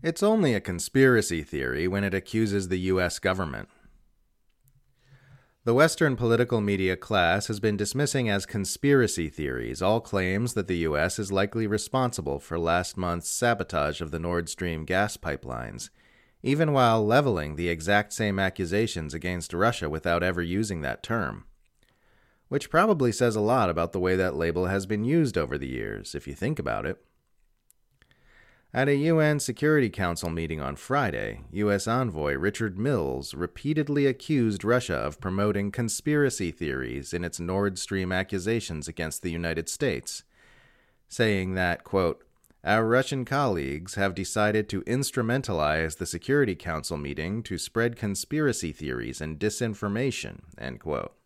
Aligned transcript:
It's 0.00 0.22
only 0.22 0.54
a 0.54 0.60
conspiracy 0.60 1.42
theory 1.42 1.88
when 1.88 2.04
it 2.04 2.14
accuses 2.14 2.68
the 2.68 2.78
U.S. 2.92 3.18
government. 3.18 3.68
The 5.64 5.74
Western 5.74 6.14
political 6.14 6.60
media 6.60 6.96
class 6.96 7.48
has 7.48 7.58
been 7.58 7.76
dismissing 7.76 8.30
as 8.30 8.46
conspiracy 8.46 9.28
theories 9.28 9.82
all 9.82 10.00
claims 10.00 10.54
that 10.54 10.68
the 10.68 10.78
U.S. 10.78 11.18
is 11.18 11.32
likely 11.32 11.66
responsible 11.66 12.38
for 12.38 12.60
last 12.60 12.96
month's 12.96 13.28
sabotage 13.28 14.00
of 14.00 14.12
the 14.12 14.20
Nord 14.20 14.48
Stream 14.48 14.84
gas 14.84 15.16
pipelines, 15.16 15.90
even 16.44 16.72
while 16.72 17.04
leveling 17.04 17.56
the 17.56 17.68
exact 17.68 18.12
same 18.12 18.38
accusations 18.38 19.14
against 19.14 19.52
Russia 19.52 19.90
without 19.90 20.22
ever 20.22 20.40
using 20.40 20.80
that 20.82 21.02
term. 21.02 21.44
Which 22.46 22.70
probably 22.70 23.10
says 23.10 23.34
a 23.34 23.40
lot 23.40 23.68
about 23.68 23.90
the 23.90 24.00
way 24.00 24.14
that 24.14 24.36
label 24.36 24.66
has 24.66 24.86
been 24.86 25.02
used 25.02 25.36
over 25.36 25.58
the 25.58 25.66
years, 25.66 26.14
if 26.14 26.28
you 26.28 26.34
think 26.34 26.60
about 26.60 26.86
it. 26.86 27.04
At 28.74 28.86
a 28.86 28.96
UN 28.96 29.40
Security 29.40 29.88
Council 29.88 30.28
meeting 30.28 30.60
on 30.60 30.76
Friday, 30.76 31.40
U.S. 31.52 31.88
envoy 31.88 32.34
Richard 32.34 32.78
Mills 32.78 33.32
repeatedly 33.32 34.04
accused 34.04 34.62
Russia 34.62 34.96
of 34.96 35.22
promoting 35.22 35.70
conspiracy 35.70 36.50
theories 36.50 37.14
in 37.14 37.24
its 37.24 37.40
Nord 37.40 37.78
Stream 37.78 38.12
accusations 38.12 38.86
against 38.86 39.22
the 39.22 39.30
United 39.30 39.70
States, 39.70 40.22
saying 41.08 41.54
that, 41.54 41.82
quote, 41.82 42.22
our 42.62 42.84
Russian 42.84 43.24
colleagues 43.24 43.94
have 43.94 44.14
decided 44.14 44.68
to 44.68 44.82
instrumentalize 44.82 45.96
the 45.96 46.04
Security 46.04 46.54
Council 46.54 46.98
meeting 46.98 47.42
to 47.44 47.56
spread 47.56 47.96
conspiracy 47.96 48.72
theories 48.72 49.22
and 49.22 49.38
disinformation, 49.38 50.40
end 50.58 50.80
quote. 50.80 51.17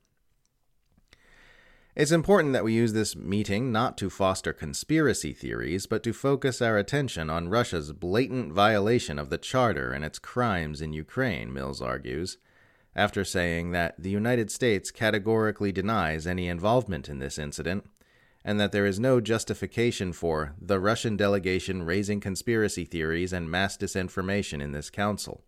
It's 1.94 2.10
important 2.10 2.54
that 2.54 2.64
we 2.64 2.72
use 2.72 2.94
this 2.94 3.14
meeting 3.14 3.70
not 3.70 3.98
to 3.98 4.08
foster 4.08 4.54
conspiracy 4.54 5.34
theories, 5.34 5.84
but 5.84 6.02
to 6.04 6.14
focus 6.14 6.62
our 6.62 6.78
attention 6.78 7.28
on 7.28 7.50
Russia's 7.50 7.92
blatant 7.92 8.54
violation 8.54 9.18
of 9.18 9.28
the 9.28 9.36
Charter 9.36 9.92
and 9.92 10.02
its 10.02 10.18
crimes 10.18 10.80
in 10.80 10.94
Ukraine, 10.94 11.52
Mills 11.52 11.82
argues, 11.82 12.38
after 12.96 13.24
saying 13.24 13.72
that 13.72 13.94
the 13.98 14.08
United 14.08 14.50
States 14.50 14.90
categorically 14.90 15.70
denies 15.70 16.26
any 16.26 16.48
involvement 16.48 17.10
in 17.10 17.18
this 17.18 17.38
incident, 17.38 17.84
and 18.42 18.58
that 18.58 18.72
there 18.72 18.86
is 18.86 18.98
no 18.98 19.20
justification 19.20 20.14
for 20.14 20.54
the 20.58 20.80
Russian 20.80 21.18
delegation 21.18 21.82
raising 21.82 22.20
conspiracy 22.20 22.86
theories 22.86 23.34
and 23.34 23.50
mass 23.50 23.76
disinformation 23.76 24.62
in 24.62 24.72
this 24.72 24.88
council. 24.88 25.44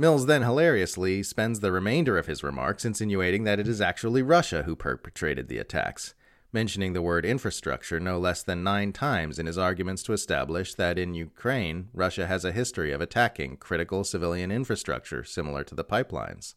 Mills 0.00 0.26
then 0.26 0.42
hilariously 0.42 1.24
spends 1.24 1.58
the 1.58 1.72
remainder 1.72 2.16
of 2.16 2.28
his 2.28 2.44
remarks 2.44 2.84
insinuating 2.84 3.42
that 3.42 3.58
it 3.58 3.66
is 3.66 3.80
actually 3.80 4.22
Russia 4.22 4.62
who 4.62 4.76
perpetrated 4.76 5.48
the 5.48 5.58
attacks, 5.58 6.14
mentioning 6.52 6.92
the 6.92 7.02
word 7.02 7.26
infrastructure 7.26 7.98
no 7.98 8.16
less 8.16 8.44
than 8.44 8.62
nine 8.62 8.92
times 8.92 9.40
in 9.40 9.46
his 9.46 9.58
arguments 9.58 10.04
to 10.04 10.12
establish 10.12 10.72
that 10.74 11.00
in 11.00 11.14
Ukraine, 11.14 11.88
Russia 11.92 12.28
has 12.28 12.44
a 12.44 12.52
history 12.52 12.92
of 12.92 13.00
attacking 13.00 13.56
critical 13.56 14.04
civilian 14.04 14.52
infrastructure 14.52 15.24
similar 15.24 15.64
to 15.64 15.74
the 15.74 15.84
pipelines. 15.84 16.54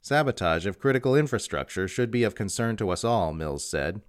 Sabotage 0.00 0.66
of 0.66 0.80
critical 0.80 1.14
infrastructure 1.14 1.86
should 1.86 2.10
be 2.10 2.24
of 2.24 2.34
concern 2.34 2.74
to 2.78 2.90
us 2.90 3.04
all, 3.04 3.32
Mills 3.32 3.70
said. 3.70 4.00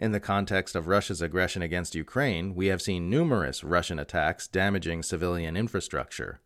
In 0.00 0.12
the 0.12 0.18
context 0.18 0.74
of 0.74 0.86
Russia's 0.86 1.20
aggression 1.20 1.60
against 1.60 1.94
Ukraine, 1.94 2.54
we 2.54 2.68
have 2.68 2.80
seen 2.80 3.10
numerous 3.10 3.62
Russian 3.62 3.98
attacks 3.98 4.48
damaging 4.48 5.02
civilian 5.02 5.58
infrastructure. 5.58 6.40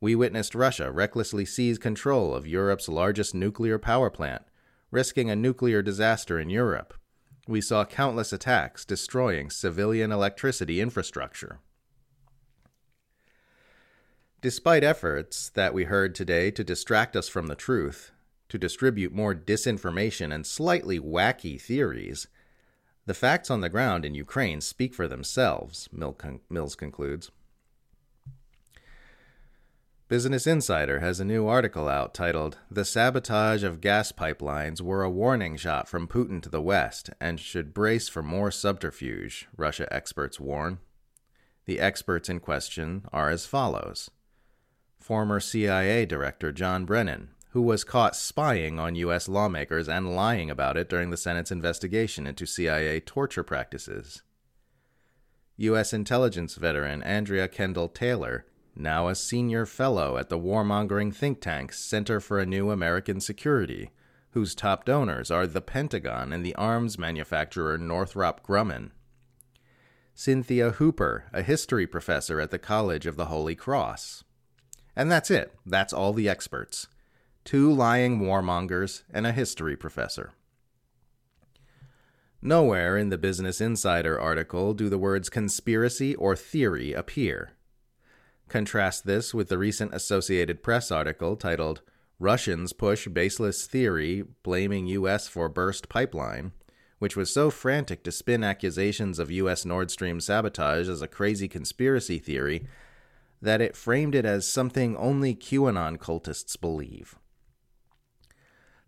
We 0.00 0.16
witnessed 0.16 0.56
Russia 0.56 0.90
recklessly 0.90 1.44
seize 1.44 1.78
control 1.78 2.34
of 2.34 2.48
Europe's 2.48 2.88
largest 2.88 3.32
nuclear 3.32 3.78
power 3.78 4.10
plant, 4.10 4.42
risking 4.90 5.30
a 5.30 5.36
nuclear 5.36 5.82
disaster 5.82 6.40
in 6.40 6.50
Europe. 6.50 6.94
We 7.46 7.60
saw 7.60 7.84
countless 7.84 8.32
attacks 8.32 8.84
destroying 8.84 9.50
civilian 9.50 10.10
electricity 10.10 10.80
infrastructure. 10.80 11.60
Despite 14.40 14.82
efforts 14.82 15.50
that 15.50 15.72
we 15.72 15.84
heard 15.84 16.12
today 16.12 16.50
to 16.50 16.64
distract 16.64 17.14
us 17.14 17.28
from 17.28 17.46
the 17.46 17.54
truth, 17.54 18.10
to 18.48 18.58
distribute 18.58 19.12
more 19.12 19.32
disinformation 19.32 20.34
and 20.34 20.44
slightly 20.44 20.98
wacky 20.98 21.60
theories, 21.60 22.26
the 23.06 23.14
facts 23.14 23.50
on 23.50 23.60
the 23.60 23.68
ground 23.68 24.04
in 24.04 24.14
Ukraine 24.14 24.60
speak 24.60 24.92
for 24.92 25.06
themselves, 25.08 25.88
Mills 26.50 26.74
concludes. 26.74 27.30
Business 30.08 30.46
Insider 30.46 31.00
has 31.00 31.18
a 31.18 31.24
new 31.24 31.48
article 31.48 31.88
out 31.88 32.14
titled, 32.14 32.58
The 32.70 32.84
Sabotage 32.84 33.64
of 33.64 33.80
Gas 33.80 34.12
Pipelines 34.12 34.80
Were 34.80 35.02
a 35.02 35.10
Warning 35.10 35.56
Shot 35.56 35.88
from 35.88 36.06
Putin 36.06 36.40
to 36.42 36.48
the 36.48 36.62
West 36.62 37.10
and 37.20 37.40
Should 37.40 37.74
Brace 37.74 38.08
for 38.08 38.22
More 38.22 38.52
Subterfuge, 38.52 39.48
Russia 39.56 39.92
experts 39.92 40.38
warn. 40.38 40.78
The 41.64 41.80
experts 41.80 42.28
in 42.28 42.38
question 42.38 43.04
are 43.12 43.30
as 43.30 43.46
follows 43.46 44.10
Former 45.00 45.40
CIA 45.40 46.06
Director 46.06 46.52
John 46.52 46.84
Brennan, 46.84 47.30
who 47.56 47.62
was 47.62 47.84
caught 47.84 48.14
spying 48.14 48.78
on 48.78 48.94
U.S. 48.96 49.30
lawmakers 49.30 49.88
and 49.88 50.14
lying 50.14 50.50
about 50.50 50.76
it 50.76 50.90
during 50.90 51.08
the 51.08 51.16
Senate's 51.16 51.50
investigation 51.50 52.26
into 52.26 52.44
CIA 52.44 53.00
torture 53.00 53.42
practices. 53.42 54.20
U.S. 55.56 55.94
intelligence 55.94 56.56
veteran 56.56 57.02
Andrea 57.02 57.48
Kendall 57.48 57.88
Taylor, 57.88 58.44
now 58.74 59.08
a 59.08 59.14
senior 59.14 59.64
fellow 59.64 60.18
at 60.18 60.28
the 60.28 60.38
warmongering 60.38 61.14
think 61.14 61.40
tank 61.40 61.72
Center 61.72 62.20
for 62.20 62.38
a 62.38 62.44
New 62.44 62.70
American 62.70 63.22
Security, 63.22 63.88
whose 64.32 64.54
top 64.54 64.84
donors 64.84 65.30
are 65.30 65.46
the 65.46 65.62
Pentagon 65.62 66.34
and 66.34 66.44
the 66.44 66.54
arms 66.56 66.98
manufacturer 66.98 67.78
Northrop 67.78 68.46
Grumman. 68.46 68.90
Cynthia 70.14 70.72
Hooper, 70.72 71.24
a 71.32 71.40
history 71.40 71.86
professor 71.86 72.38
at 72.38 72.50
the 72.50 72.58
College 72.58 73.06
of 73.06 73.16
the 73.16 73.26
Holy 73.26 73.54
Cross. 73.54 74.24
And 74.94 75.10
that's 75.10 75.30
it. 75.30 75.54
That's 75.64 75.94
all 75.94 76.12
the 76.12 76.28
experts 76.28 76.88
two 77.46 77.72
lying 77.72 78.20
warmongers, 78.20 79.04
and 79.10 79.24
a 79.24 79.32
history 79.32 79.76
professor. 79.76 80.32
Nowhere 82.42 82.98
in 82.98 83.08
the 83.08 83.16
Business 83.16 83.60
Insider 83.60 84.20
article 84.20 84.74
do 84.74 84.88
the 84.88 84.98
words 84.98 85.30
conspiracy 85.30 86.14
or 86.16 86.34
theory 86.34 86.92
appear. 86.92 87.52
Contrast 88.48 89.06
this 89.06 89.32
with 89.32 89.48
the 89.48 89.58
recent 89.58 89.94
Associated 89.94 90.62
Press 90.62 90.90
article 90.90 91.36
titled 91.36 91.82
Russians 92.18 92.72
Push 92.72 93.06
Baseless 93.08 93.66
Theory 93.66 94.24
Blaming 94.42 94.88
U.S. 94.88 95.28
for 95.28 95.48
Burst 95.48 95.88
Pipeline, 95.88 96.52
which 96.98 97.16
was 97.16 97.32
so 97.32 97.50
frantic 97.50 98.02
to 98.02 98.12
spin 98.12 98.42
accusations 98.42 99.20
of 99.20 99.30
U.S. 99.30 99.64
Nord 99.64 99.92
Stream 99.92 100.20
sabotage 100.20 100.88
as 100.88 101.00
a 101.00 101.08
crazy 101.08 101.46
conspiracy 101.46 102.18
theory 102.18 102.66
that 103.40 103.60
it 103.60 103.76
framed 103.76 104.16
it 104.16 104.24
as 104.24 104.48
something 104.48 104.96
only 104.96 105.34
QAnon 105.34 105.98
cultists 105.98 106.60
believe. 106.60 107.16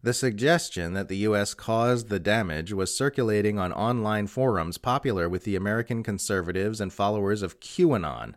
The 0.00 0.14
suggestion 0.14 0.92
that 0.92 1.09
the 1.09 1.16
U.S. 1.19 1.54
caused 1.54 2.09
the 2.09 2.20
damage 2.20 2.72
was 2.72 2.94
circulating 2.94 3.59
on 3.59 3.72
online 3.72 4.28
forums 4.28 4.78
popular 4.78 5.28
with 5.28 5.42
the 5.42 5.56
American 5.56 6.04
conservatives 6.04 6.81
and 6.81 6.92
followers 6.92 7.42
of 7.42 7.59
QAnon, 7.59 8.34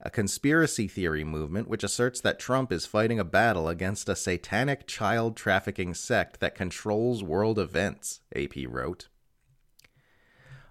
a 0.00 0.10
conspiracy 0.10 0.86
theory 0.86 1.24
movement 1.24 1.66
which 1.66 1.82
asserts 1.82 2.20
that 2.20 2.38
Trump 2.38 2.70
is 2.70 2.86
fighting 2.86 3.18
a 3.18 3.24
battle 3.24 3.68
against 3.68 4.08
a 4.08 4.14
satanic 4.14 4.86
child 4.86 5.36
trafficking 5.36 5.92
sect 5.92 6.38
that 6.38 6.54
controls 6.54 7.24
world 7.24 7.58
events, 7.58 8.20
AP 8.36 8.54
wrote. 8.68 9.08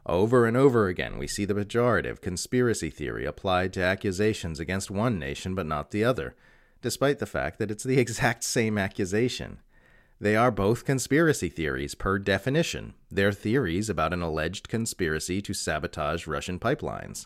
Over 0.06 0.46
and 0.46 0.56
over 0.56 0.88
again, 0.88 1.18
we 1.18 1.28
see 1.28 1.44
the 1.44 1.53
pejorative 1.53 2.22
conspiracy 2.22 2.90
theory 2.90 3.25
applied 3.25 3.74
to 3.74 3.84
accusations 3.84 4.62
against 4.62 4.90
one 4.90 5.19
nation 5.19 5.56
but 5.56 5.68
not 5.68 5.92
the 5.92 6.06
other, 6.06 6.36
despite 6.81 7.19
the 7.19 7.25
fact 7.25 7.59
that 7.59 7.69
it's 7.69 7.84
the 7.84 8.00
exact 8.00 8.46
same 8.46 8.78
accusation. 8.78 9.59
They 10.22 10.36
are 10.36 10.52
both 10.52 10.86
conspiracy 10.86 11.50
theories 11.50 11.96
per 11.96 12.20
definition. 12.20 12.94
They're 13.09 13.32
theories 13.32 13.90
about 13.90 14.14
an 14.14 14.22
alleged 14.22 14.70
conspiracy 14.70 15.42
to 15.42 15.56
sabotage 15.56 16.28
Russian 16.28 16.59
pipelines. 16.59 17.26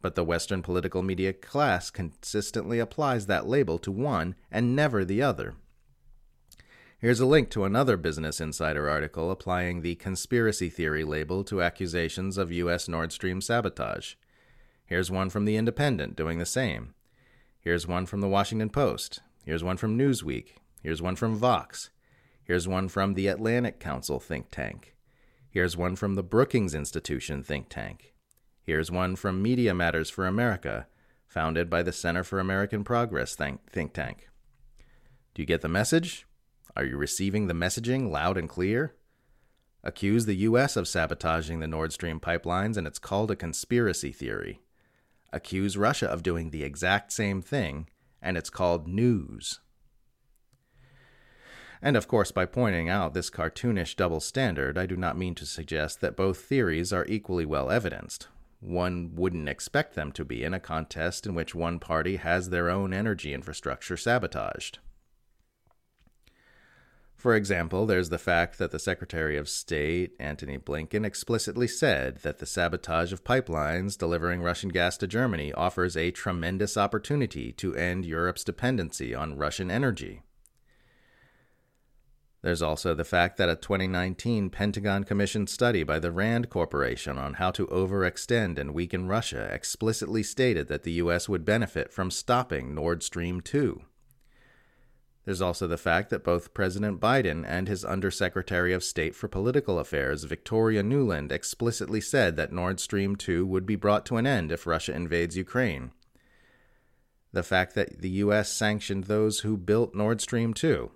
But 0.00 0.14
the 0.14 0.22
Western 0.22 0.62
political 0.62 1.02
media 1.02 1.32
class 1.32 1.90
consistently 1.90 2.78
applies 2.78 3.26
that 3.26 3.48
label 3.48 3.76
to 3.80 3.90
one 3.90 4.36
and 4.52 4.76
never 4.76 5.04
the 5.04 5.20
other. 5.20 5.56
Here's 7.00 7.18
a 7.18 7.26
link 7.26 7.50
to 7.50 7.64
another 7.64 7.96
Business 7.96 8.40
Insider 8.40 8.88
article 8.88 9.32
applying 9.32 9.82
the 9.82 9.96
conspiracy 9.96 10.68
theory 10.68 11.02
label 11.02 11.42
to 11.42 11.60
accusations 11.60 12.38
of 12.38 12.52
U.S. 12.52 12.86
Nord 12.86 13.10
Stream 13.10 13.40
sabotage. 13.40 14.14
Here's 14.84 15.10
one 15.10 15.28
from 15.28 15.44
The 15.44 15.56
Independent 15.56 16.14
doing 16.14 16.38
the 16.38 16.46
same. 16.46 16.94
Here's 17.60 17.88
one 17.88 18.06
from 18.06 18.20
The 18.20 18.28
Washington 18.28 18.70
Post. 18.70 19.22
Here's 19.44 19.64
one 19.64 19.76
from 19.76 19.98
Newsweek. 19.98 20.50
Here's 20.84 21.02
one 21.02 21.16
from 21.16 21.34
Vox. 21.34 21.90
Here's 22.48 22.66
one 22.66 22.88
from 22.88 23.12
the 23.12 23.26
Atlantic 23.26 23.78
Council 23.78 24.18
think 24.18 24.50
tank. 24.50 24.96
Here's 25.50 25.76
one 25.76 25.96
from 25.96 26.14
the 26.14 26.22
Brookings 26.22 26.74
Institution 26.74 27.42
think 27.42 27.68
tank. 27.68 28.14
Here's 28.62 28.90
one 28.90 29.16
from 29.16 29.42
Media 29.42 29.74
Matters 29.74 30.08
for 30.08 30.26
America, 30.26 30.86
founded 31.26 31.68
by 31.68 31.82
the 31.82 31.92
Center 31.92 32.24
for 32.24 32.40
American 32.40 32.84
Progress 32.84 33.34
think, 33.34 33.92
tank. 33.92 34.30
Do 35.34 35.42
you 35.42 35.46
get 35.46 35.60
the 35.60 35.68
message? 35.68 36.26
Are 36.74 36.86
you 36.86 36.96
receiving 36.96 37.48
the 37.48 37.54
messaging 37.54 38.10
loud 38.10 38.38
and 38.38 38.48
clear? 38.48 38.94
Accuse 39.84 40.24
the 40.24 40.36
US 40.36 40.74
of 40.74 40.88
sabotaging 40.88 41.60
the 41.60 41.66
Nord 41.66 41.92
Stream 41.92 42.18
pipelines, 42.18 42.78
and 42.78 42.86
it's 42.86 42.98
called 42.98 43.30
a 43.30 43.36
conspiracy 43.36 44.10
theory. 44.10 44.62
Accuse 45.34 45.76
Russia 45.76 46.08
of 46.08 46.22
doing 46.22 46.48
the 46.48 46.64
exact 46.64 47.12
same 47.12 47.42
thing, 47.42 47.90
and 48.22 48.38
it's 48.38 48.48
called 48.48 48.88
news. 48.88 49.60
And 51.80 51.96
of 51.96 52.08
course, 52.08 52.32
by 52.32 52.44
pointing 52.46 52.88
out 52.88 53.14
this 53.14 53.30
cartoonish 53.30 53.96
double 53.96 54.20
standard, 54.20 54.76
I 54.76 54.86
do 54.86 54.96
not 54.96 55.16
mean 55.16 55.34
to 55.36 55.46
suggest 55.46 56.00
that 56.00 56.16
both 56.16 56.40
theories 56.40 56.92
are 56.92 57.06
equally 57.06 57.44
well 57.44 57.70
evidenced. 57.70 58.28
One 58.60 59.14
wouldn't 59.14 59.48
expect 59.48 59.94
them 59.94 60.10
to 60.12 60.24
be 60.24 60.42
in 60.42 60.52
a 60.52 60.60
contest 60.60 61.26
in 61.26 61.34
which 61.34 61.54
one 61.54 61.78
party 61.78 62.16
has 62.16 62.50
their 62.50 62.68
own 62.68 62.92
energy 62.92 63.32
infrastructure 63.32 63.96
sabotaged. 63.96 64.80
For 67.14 67.34
example, 67.34 67.84
there's 67.84 68.10
the 68.10 68.18
fact 68.18 68.58
that 68.58 68.70
the 68.70 68.78
Secretary 68.78 69.36
of 69.36 69.48
State, 69.48 70.12
Antony 70.20 70.56
Blinken, 70.56 71.04
explicitly 71.04 71.66
said 71.66 72.18
that 72.18 72.38
the 72.38 72.46
sabotage 72.46 73.12
of 73.12 73.24
pipelines 73.24 73.98
delivering 73.98 74.40
Russian 74.40 74.68
gas 74.68 74.96
to 74.98 75.08
Germany 75.08 75.52
offers 75.52 75.96
a 75.96 76.12
tremendous 76.12 76.76
opportunity 76.76 77.50
to 77.54 77.74
end 77.74 78.04
Europe's 78.04 78.44
dependency 78.44 79.16
on 79.16 79.36
Russian 79.36 79.68
energy. 79.68 80.22
There's 82.40 82.62
also 82.62 82.94
the 82.94 83.04
fact 83.04 83.36
that 83.38 83.48
a 83.48 83.56
2019 83.56 84.50
Pentagon 84.50 85.02
commissioned 85.02 85.50
study 85.50 85.82
by 85.82 85.98
the 85.98 86.12
RAND 86.12 86.48
Corporation 86.48 87.18
on 87.18 87.34
how 87.34 87.50
to 87.50 87.66
overextend 87.66 88.58
and 88.58 88.74
weaken 88.74 89.08
Russia 89.08 89.48
explicitly 89.52 90.22
stated 90.22 90.68
that 90.68 90.84
the 90.84 90.92
U.S. 90.92 91.28
would 91.28 91.44
benefit 91.44 91.92
from 91.92 92.12
stopping 92.12 92.74
Nord 92.74 93.02
Stream 93.02 93.40
2. 93.40 93.82
There's 95.24 95.42
also 95.42 95.66
the 95.66 95.76
fact 95.76 96.10
that 96.10 96.24
both 96.24 96.54
President 96.54 97.00
Biden 97.00 97.44
and 97.46 97.66
his 97.66 97.84
Undersecretary 97.84 98.72
of 98.72 98.84
State 98.84 99.16
for 99.16 99.28
Political 99.28 99.78
Affairs, 99.80 100.24
Victoria 100.24 100.82
Nuland, 100.82 101.32
explicitly 101.32 102.00
said 102.00 102.36
that 102.36 102.52
Nord 102.52 102.78
Stream 102.78 103.16
2 103.16 103.44
would 103.46 103.66
be 103.66 103.76
brought 103.76 104.06
to 104.06 104.16
an 104.16 104.28
end 104.28 104.52
if 104.52 104.66
Russia 104.66 104.94
invades 104.94 105.36
Ukraine. 105.36 105.90
The 107.32 107.42
fact 107.42 107.74
that 107.74 108.00
the 108.00 108.08
U.S. 108.10 108.50
sanctioned 108.50 109.04
those 109.04 109.40
who 109.40 109.56
built 109.56 109.94
Nord 109.94 110.20
Stream 110.20 110.54
2 110.54 110.92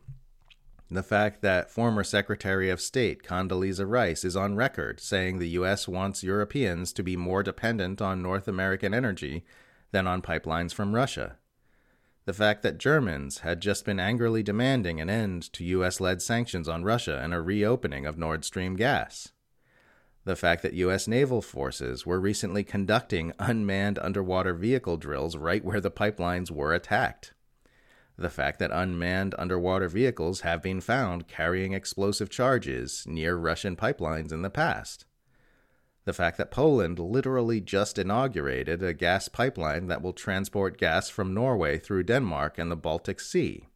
the 0.96 1.02
fact 1.02 1.42
that 1.42 1.70
former 1.70 2.02
Secretary 2.02 2.68
of 2.68 2.80
State 2.80 3.22
Condoleezza 3.22 3.88
Rice 3.88 4.24
is 4.24 4.36
on 4.36 4.56
record 4.56 5.00
saying 5.00 5.38
the 5.38 5.50
U.S. 5.50 5.86
wants 5.86 6.24
Europeans 6.24 6.92
to 6.92 7.02
be 7.02 7.16
more 7.16 7.42
dependent 7.42 8.02
on 8.02 8.22
North 8.22 8.48
American 8.48 8.92
energy 8.92 9.44
than 9.92 10.06
on 10.06 10.22
pipelines 10.22 10.74
from 10.74 10.94
Russia. 10.94 11.36
The 12.24 12.32
fact 12.32 12.62
that 12.62 12.78
Germans 12.78 13.38
had 13.38 13.60
just 13.60 13.84
been 13.84 14.00
angrily 14.00 14.42
demanding 14.42 15.00
an 15.00 15.08
end 15.08 15.52
to 15.54 15.64
U.S. 15.64 16.00
led 16.00 16.20
sanctions 16.20 16.68
on 16.68 16.84
Russia 16.84 17.20
and 17.22 17.32
a 17.32 17.40
reopening 17.40 18.06
of 18.06 18.18
Nord 18.18 18.44
Stream 18.44 18.76
gas. 18.76 19.32
The 20.24 20.36
fact 20.36 20.62
that 20.62 20.74
U.S. 20.74 21.08
naval 21.08 21.42
forces 21.42 22.06
were 22.06 22.20
recently 22.20 22.64
conducting 22.64 23.32
unmanned 23.38 23.98
underwater 23.98 24.54
vehicle 24.54 24.96
drills 24.96 25.36
right 25.36 25.64
where 25.64 25.80
the 25.80 25.90
pipelines 25.90 26.50
were 26.50 26.72
attacked 26.72 27.34
the 28.16 28.30
fact 28.30 28.58
that 28.58 28.70
unmanned 28.72 29.34
underwater 29.38 29.88
vehicles 29.88 30.40
have 30.40 30.62
been 30.62 30.80
found 30.80 31.28
carrying 31.28 31.72
explosive 31.72 32.28
charges 32.28 33.04
near 33.06 33.36
Russian 33.36 33.76
pipelines 33.76 34.32
in 34.32 34.42
the 34.42 34.50
past, 34.50 35.06
the 36.04 36.12
fact 36.12 36.36
that 36.38 36.50
Poland 36.50 36.98
literally 36.98 37.60
just 37.60 37.98
inaugurated 37.98 38.82
a 38.82 38.92
gas 38.92 39.28
pipeline 39.28 39.86
that 39.86 40.02
will 40.02 40.12
transport 40.12 40.76
gas 40.76 41.08
from 41.08 41.32
Norway 41.32 41.78
through 41.78 42.02
Denmark 42.02 42.58
and 42.58 42.70
the 42.70 42.76
Baltic 42.76 43.20
Sea, 43.20 43.68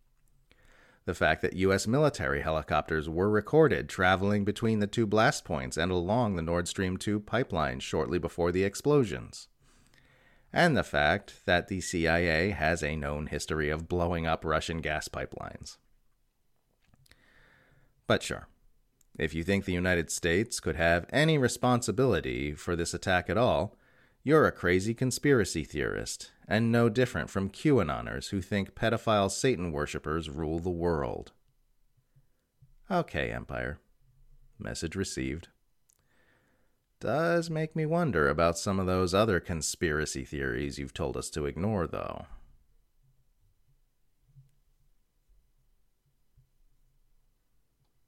the 1.05 1.15
fact 1.15 1.41
that 1.43 1.55
U.S. 1.55 1.87
military 1.87 2.43
helicopters 2.43 3.09
were 3.09 3.31
recorded 3.31 3.89
traveling 3.89 4.45
between 4.45 4.81
the 4.81 4.89
two 4.89 5.07
blast 5.07 5.45
points 5.45 5.77
and 5.77 5.93
along 5.93 6.35
the 6.35 6.43
Nord 6.43 6.67
Stream 6.67 6.97
2 6.97 7.21
pipeline 7.21 7.79
shortly 7.79 8.19
before 8.19 8.51
the 8.51 8.65
explosions 8.65 9.49
and 10.57 10.75
the 10.75 10.83
fact 10.83 11.45
that 11.45 11.69
the 11.69 11.83
CIA 11.83 12.49
has 12.49 12.83
a 12.83 12.97
known 12.97 13.27
history 13.27 13.69
of 13.69 13.91
blowing 13.91 14.27
up 14.27 14.43
Russian 14.43 14.81
gas 14.81 15.07
pipelines. 15.07 15.77
But 18.07 18.23
sure, 18.23 18.49
if 19.19 19.35
you 19.35 19.45
think 19.45 19.67
the 19.67 19.75
United 19.75 20.11
States 20.11 20.59
could 20.59 20.77
have 20.77 21.05
any 21.11 21.37
responsibility 21.37 22.55
for 22.55 22.75
this 22.75 22.95
attack 22.95 23.29
at 23.29 23.37
all, 23.37 23.77
you're 24.25 24.47
a 24.47 24.53
crazy 24.53 24.95
conspiracy 24.95 25.63
theorist, 25.63 26.31
and 26.49 26.73
no 26.73 26.89
different 26.89 27.29
from 27.29 27.51
QAnoners 27.51 28.31
who 28.31 28.41
think 28.41 28.75
pedophile 28.75 29.31
Satan 29.31 29.73
worshippers 29.73 30.31
rule 30.31 30.59
the 30.59 30.71
world. 30.71 31.33
Okay, 32.91 33.31
Empire. 33.31 33.79
Message 34.59 34.97
received. 34.97 35.49
Does 37.01 37.51
make 37.51 37.77
me 37.77 37.85
wonder 37.85 38.29
about 38.29 38.59
some 38.59 38.81
of 38.81 38.87
those 38.87 39.13
other 39.13 39.39
conspiracy 39.39 40.25
theories 40.25 40.79
you've 40.79 40.95
told 40.95 41.17
us 41.17 41.29
to 41.31 41.45
ignore, 41.45 41.87
though. 41.87 42.27